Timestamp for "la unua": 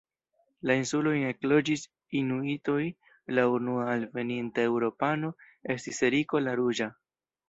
3.39-3.83